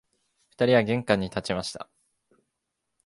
[0.49, 1.87] 二人は玄関に立ちました